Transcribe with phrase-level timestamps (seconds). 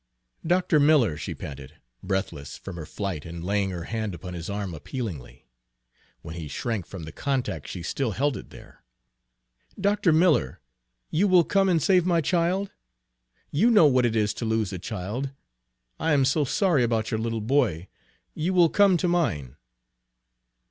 [0.43, 0.79] "Dr.
[0.79, 5.45] Miller," she panted, breathless from her flight and laying her hand upon his arm appealingly,
[6.23, 8.83] when he shrank from the contact she still held it there,
[9.79, 10.11] "Dr.
[10.11, 10.59] Miller,
[11.11, 12.71] you will come and save my child?
[13.51, 15.29] You know what it is to lose a child!
[15.99, 17.87] I am so sorry about your little boy!
[18.33, 19.55] You will come to mine!"